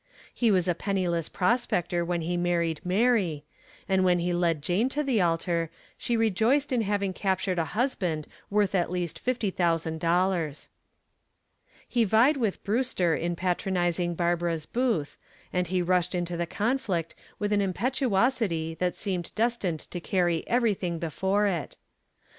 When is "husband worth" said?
7.77-8.73